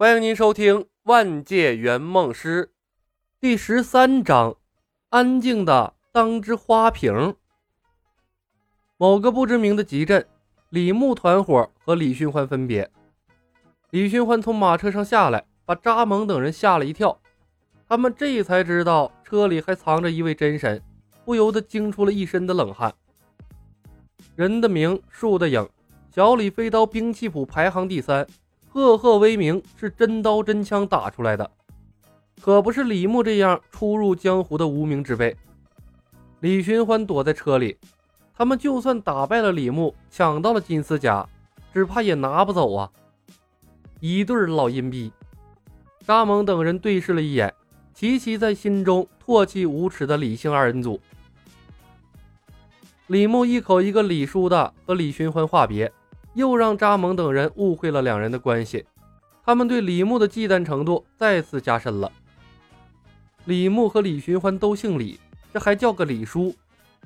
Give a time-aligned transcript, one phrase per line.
[0.00, 2.64] 欢迎您收听《万界圆梦师》
[3.38, 4.56] 第十三章：
[5.10, 7.36] 安静的当只花瓶。
[8.96, 10.26] 某个不知名的集镇，
[10.70, 12.90] 李牧团伙和李寻欢分别。
[13.90, 17.20] 李寻欢从马车上下来，把扎蒙等人吓了一跳。
[17.86, 20.82] 他们这才知道车里还藏着一位真神，
[21.26, 22.90] 不由得惊出了一身的冷汗。
[24.34, 25.68] 人的名，树的影，
[26.10, 28.26] 小李飞刀兵器谱排行第三。
[28.72, 31.50] 赫赫威名是真刀真枪打出来的，
[32.40, 35.36] 可不是李牧这样初入江湖的无名之辈。
[36.38, 37.76] 李寻欢躲在车里，
[38.32, 41.28] 他们就算打败了李牧，抢到了金丝甲，
[41.74, 42.88] 只怕也拿不走啊！
[43.98, 45.12] 一对老阴逼。
[46.06, 47.52] 沙蒙等人对视了一眼，
[47.92, 51.00] 齐齐在心中唾弃无耻的李姓二人组。
[53.08, 55.92] 李牧一口一个李叔的，和李寻欢话别。
[56.34, 58.84] 又让扎蒙等人误会了两人的关系，
[59.44, 62.10] 他们对李牧的忌惮程度再次加深了。
[63.46, 65.18] 李牧和李寻欢都姓李，
[65.52, 66.54] 这还叫个李叔，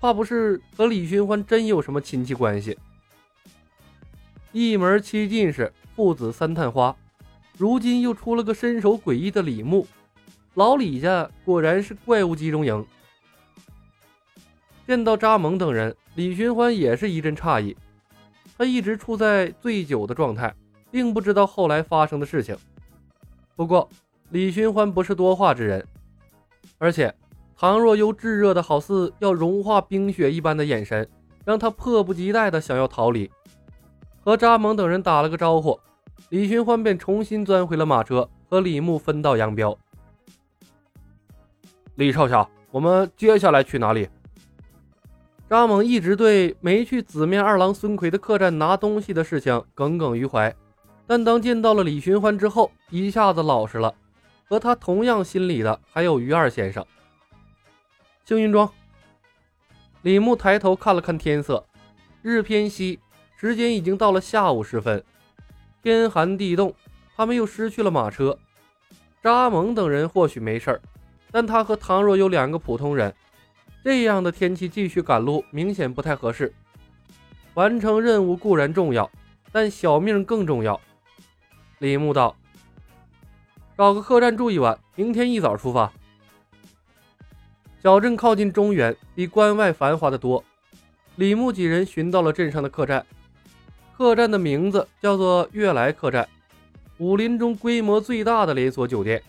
[0.00, 2.78] 怕不是和李寻欢真有什么亲戚关系？
[4.52, 6.96] 一门七进士，父子三探花，
[7.58, 9.86] 如今又出了个身手诡异的李牧，
[10.54, 12.84] 老李家果然是怪物集中营。
[14.86, 17.76] 见到扎蒙等人，李寻欢也是一阵诧异。
[18.60, 20.54] 他一直处在醉酒的状态，
[20.90, 22.54] 并不知道后来发生的事情。
[23.56, 23.88] 不过，
[24.28, 25.82] 李寻欢不是多话之人，
[26.76, 27.14] 而且
[27.56, 31.08] 唐若幽炙热的好似要融化冰雪一般的眼神，
[31.42, 33.30] 让他迫不及待的想要逃离。
[34.20, 35.80] 和扎蒙等人打了个招呼，
[36.28, 39.74] 李寻欢便重新钻回了马车，和李牧分道扬镳。
[41.94, 44.06] 李少侠，我们接下来去哪里？
[45.50, 50.54] 扎猛一直对没去紫面二郎孙奎的客栈拿东西的事情耿耿于怀，
[51.08, 53.92] 但当见到了李寻欢之后，一下子老实了。
[54.48, 56.86] 和他同样心里的还有于二先生。
[58.24, 58.70] 幸运庄，
[60.02, 61.66] 李牧抬头看了看天色，
[62.22, 63.00] 日偏西，
[63.36, 65.02] 时间已经到了下午时分，
[65.82, 66.72] 天寒地冻，
[67.16, 68.38] 他们又失去了马车。
[69.20, 70.80] 扎蒙等人或许没事儿，
[71.32, 73.12] 但他和唐若有两个普通人。
[73.82, 76.52] 这样的天气继续赶路，明显不太合适。
[77.54, 79.10] 完成任务固然重要，
[79.50, 80.80] 但小命更重要。
[81.78, 82.36] 李牧道
[83.76, 85.90] ：“找个客栈住一晚，明天一早出发。”
[87.82, 90.44] 小镇靠近中原，比关外繁华的多。
[91.16, 93.04] 李牧几人寻到了镇上的客栈，
[93.96, 96.28] 客栈的名字叫做悦来客栈，
[96.98, 99.22] 武林中规模最大的连锁酒店。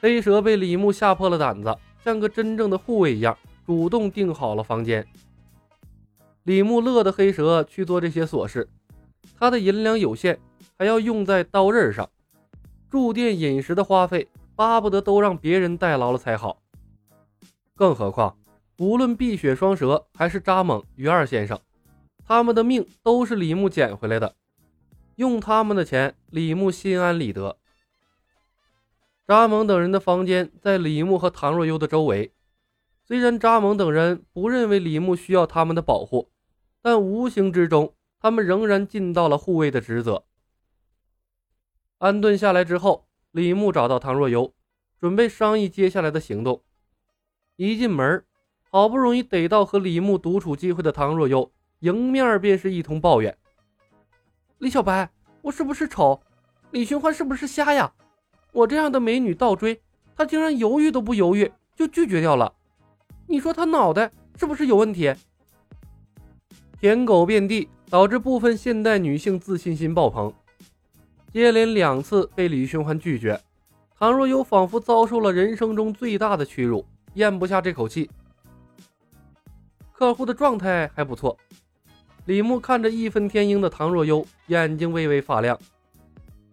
[0.00, 1.72] 黑蛇被李牧吓破了胆子。
[2.04, 5.06] 像个真正的护卫一样，主动订好了房间。
[6.44, 8.68] 李牧乐得黑蛇去做这些琐事，
[9.38, 10.38] 他的银两有限，
[10.76, 12.08] 还要用在刀刃上。
[12.90, 16.60] 住店饮食的花费，巴不得都让别人代劳了才好。
[17.74, 18.36] 更何况，
[18.78, 21.58] 无论碧血双蛇还是扎猛、于二先生，
[22.26, 24.34] 他们的命都是李牧捡回来的，
[25.16, 27.56] 用他们的钱，李牧心安理得。
[29.32, 32.34] 扎蒙等人的房间在李牧和唐若幽的周围。
[33.02, 36.30] 虽然扎蒙等人不认为李牧需要他们的保护，
[36.82, 40.26] 但无形之中，他们仍然尽到了护卫的职责。
[41.96, 44.52] 安顿下来之后，李牧找到唐若幽，
[45.00, 46.62] 准备商议接下来的行动。
[47.56, 48.22] 一进门，
[48.70, 53.34] 好不容易逮到和李牧独处机会的唐若幽，迎面便是一通抱怨
[54.60, 55.10] ：“李小白，
[55.40, 56.22] 我是不是丑？
[56.70, 57.90] 李寻欢是不是瞎呀？”
[58.52, 59.80] 我这样的美女倒追，
[60.14, 62.52] 他竟然犹豫都不犹豫就拒绝掉了。
[63.26, 65.12] 你说他脑袋是不是有问题？
[66.78, 70.30] 舔狗遍地，导致部分现代女性自信心爆棚。
[71.32, 73.40] 接连两次被李寻欢拒绝，
[73.98, 76.84] 唐若幽仿佛遭受了人生中最大的屈辱，
[77.14, 78.10] 咽不下这口气。
[79.92, 81.34] 客户的状态还不错。
[82.26, 85.58] 李牧看着义愤填膺的唐若幽，眼睛微微发亮。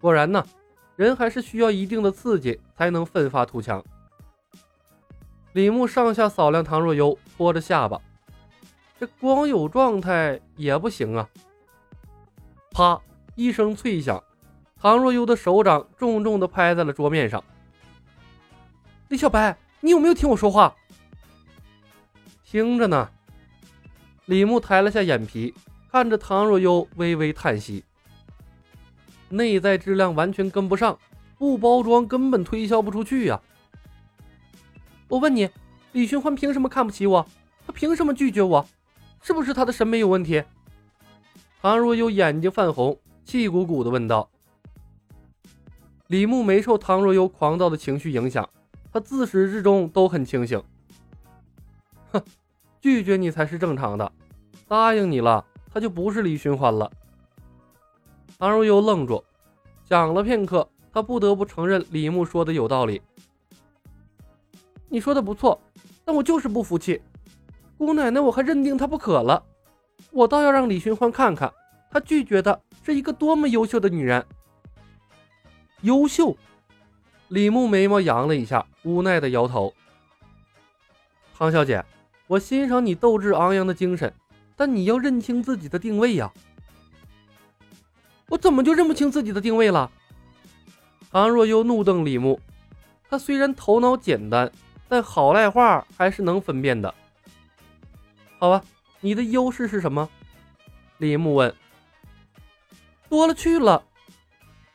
[0.00, 0.42] 果然呢。
[1.00, 3.82] 人还是需要一定的刺激才能奋发图强。
[5.54, 7.98] 李牧上下扫量唐若幽，拖着下巴，
[8.98, 11.26] 这光有状态也不行啊！
[12.70, 13.00] 啪
[13.34, 14.22] 一声脆响，
[14.78, 17.42] 唐若幽的手掌重重的拍在了桌面上。
[19.08, 20.76] 李小白，你有没有听我说话？
[22.44, 23.08] 听着呢。
[24.26, 25.54] 李牧抬了下眼皮，
[25.90, 27.82] 看着唐若幽，微微叹息。
[29.30, 30.98] 内在质量完全跟不上，
[31.38, 33.40] 不包装根本推销不出去呀！
[35.08, 35.48] 我问你，
[35.92, 37.26] 李寻欢凭什么看不起我？
[37.66, 38.66] 他凭什么拒绝我？
[39.22, 40.42] 是不是他的审美有问题？
[41.62, 44.28] 唐若幽眼睛泛红，气鼓鼓的问道。
[46.08, 48.48] 李牧没受唐若悠狂躁的情绪影响，
[48.92, 50.60] 他自始至终都很清醒。
[52.10, 52.20] 哼，
[52.80, 54.10] 拒绝你才是正常的，
[54.66, 56.90] 答应你了，他就不是李寻欢了。
[58.40, 59.22] 唐若悠愣住，
[59.86, 63.02] 想了片刻，他不得不承认李牧说的有道理。
[64.88, 65.60] 你说的不错，
[66.06, 67.02] 但我就是不服气，
[67.76, 69.44] 姑奶奶我还认定她不可了，
[70.10, 71.52] 我倒要让李寻欢看看，
[71.90, 74.24] 他拒绝的是一个多么优秀的女人。
[75.82, 76.34] 优秀，
[77.28, 79.74] 李牧眉毛扬了一下，无奈的摇头。
[81.36, 81.84] 唐小姐，
[82.26, 84.10] 我欣赏你斗志昂扬的精神，
[84.56, 86.32] 但你要认清自己的定位呀。
[88.30, 89.90] 我怎么就认不清自己的定位了？
[91.10, 92.40] 唐若悠怒瞪李牧，
[93.10, 94.50] 他虽然头脑简单，
[94.88, 96.94] 但好赖话还是能分辨的。
[98.38, 98.62] 好吧，
[99.00, 100.08] 你的优势是什么？
[100.98, 101.54] 李牧问。
[103.08, 103.82] 多了去了。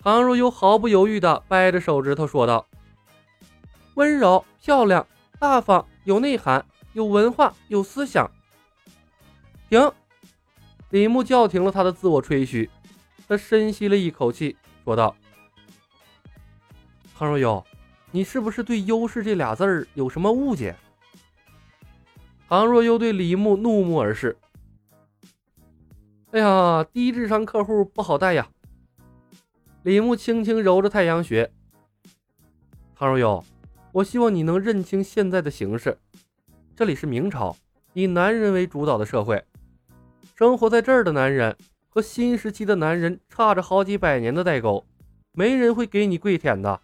[0.00, 2.66] 唐若悠毫不犹豫地掰着手指头说道
[3.94, 5.06] ：“温柔、漂亮、
[5.38, 8.30] 大方、有内涵、有文化、有思想。”
[9.70, 9.92] 停！
[10.90, 12.68] 李牧叫停了他的自我吹嘘，
[13.26, 15.16] 他深吸了一口气，说道
[17.16, 17.64] ：“唐若悠，
[18.10, 20.76] 你是不是对‘优势’这俩字儿有什么误解？”
[22.48, 24.36] 唐若悠对李牧怒目而视
[26.32, 28.48] ：“哎呀，低智商客户不好带呀。”
[29.82, 31.50] 李牧轻轻揉着太阳穴，
[32.94, 33.44] 唐若悠，
[33.92, 35.98] 我希望你能认清现在的形势。
[36.76, 37.56] 这里是明朝，
[37.92, 39.44] 以男人为主导的社会，
[40.34, 41.56] 生活在这儿的男人
[41.94, 44.84] 和新时期的男人差着好几百年的代沟，
[45.30, 46.80] 没人会给你跪舔的。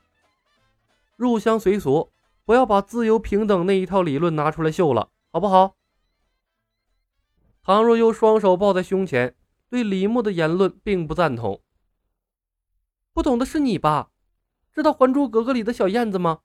[1.17, 2.13] 入乡随俗，
[2.45, 5.75] 不要把自由平等那一套理论拿出来秀了，好不好？
[7.61, 9.35] 唐若悠双手抱在胸前，
[9.69, 11.61] 对李牧的言论并不赞同。
[13.13, 14.11] 不懂的是你吧？
[14.73, 16.43] 知道《还珠格格》里的小燕子吗？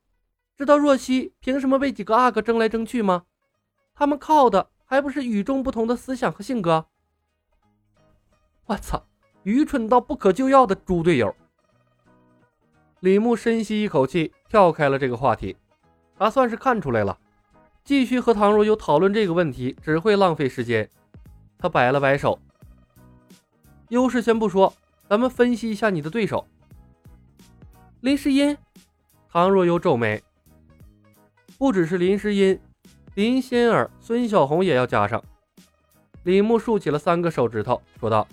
[0.57, 3.25] 知道若曦凭什么被几个阿哥争来争去吗？
[3.93, 6.87] 他们靠的还不是与众不同的思想和性格？
[8.65, 9.03] 我操！
[9.43, 11.35] 愚蠢到不可救药的猪队友！
[13.01, 15.55] 李牧深吸一口气，跳开了这个话题。
[16.17, 17.15] 他算是看出来了，
[17.83, 20.89] 继续和唐若悠讨论这个问题只会浪费时间。
[21.59, 22.39] 他摆了摆手
[23.89, 24.73] ：“优势先不说，
[25.07, 26.47] 咱们分析一下你的对手。”
[28.01, 28.57] 林诗音，
[29.29, 30.23] 唐若悠皱眉。
[31.59, 32.59] 不只是林诗音，
[33.13, 35.23] 林仙儿、孙小红也要加上。
[36.23, 38.27] 李牧竖起了三个手指头，说道：“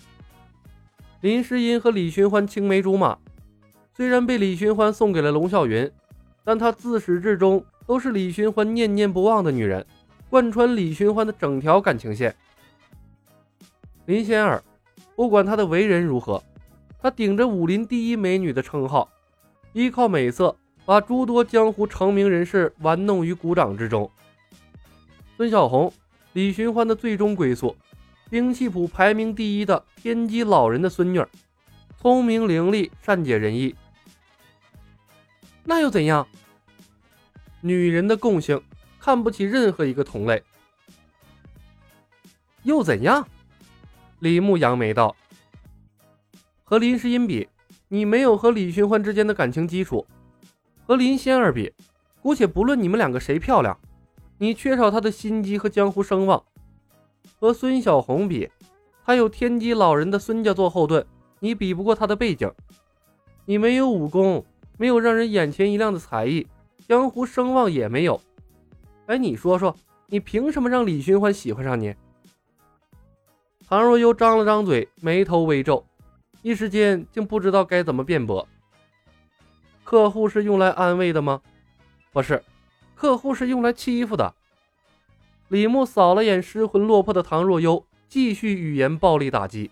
[1.22, 3.16] 林诗音和李寻欢青梅竹马，
[3.96, 5.88] 虽然被李寻欢送给了龙啸云，
[6.42, 9.86] 但她自始至终都是李寻欢念念不忘的女人，
[10.28, 12.34] 贯穿李寻欢的整条感情线。
[14.06, 14.60] 林仙儿，
[15.14, 16.42] 不管她的为人如何，
[17.00, 19.08] 她顶着武林第一美女的称号。”
[19.74, 24.10] 依靠美色，把诸多江湖成名人士玩弄于股掌之中。
[25.36, 25.92] 孙小红，
[26.32, 27.76] 李寻欢的最终归宿，
[28.32, 31.22] 兵器谱排名第一的天机老人的孙女，
[32.00, 33.74] 聪明伶俐，善解人意。
[35.64, 36.26] 那又怎样？
[37.60, 38.58] 女人的共性，
[38.98, 40.42] 看不起任何一个同类。
[42.62, 43.28] 又怎样？
[44.20, 45.14] 李牧扬眉道
[46.64, 47.46] ：“和林诗音比。”
[47.88, 50.06] 你没有和李寻欢之间的感情基础，
[50.86, 51.70] 和林仙儿比，
[52.22, 53.78] 姑且不论你们两个谁漂亮，
[54.38, 56.42] 你缺少她的心机和江湖声望。
[57.42, 58.48] 和孙小红比，
[59.04, 61.04] 她有天机老人的孙家做后盾，
[61.40, 62.48] 你比不过她的背景。
[63.44, 64.46] 你没有武功，
[64.78, 66.46] 没有让人眼前一亮的才艺，
[66.86, 68.20] 江湖声望也没有。
[69.06, 69.74] 哎，你说说，
[70.06, 71.92] 你凭什么让李寻欢喜欢上你？
[73.66, 75.84] 唐若悠张了张嘴，眉头微皱。
[76.42, 78.46] 一时间竟不知道该怎么辩驳。
[79.82, 81.42] 客户是用来安慰的吗？
[82.12, 82.40] 不是，
[82.94, 84.32] 客户是用来欺负的。
[85.52, 89.70] 李牧扫了眼失魂落魄的唐若悠，继续语言暴力打击。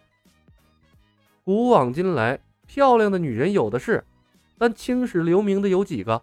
[1.42, 4.04] 古往今来，漂亮的女人有的是，
[4.58, 6.20] 但青史留名的有几个？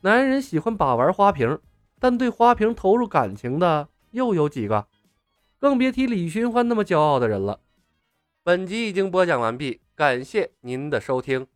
[0.00, 1.58] 男人喜欢把玩花瓶，
[2.00, 4.86] 但对花瓶投入感情的又有几个？
[5.58, 7.60] 更别提李寻欢那么骄傲的人了。
[8.42, 11.46] 本集已经播讲完毕，感谢您的收听。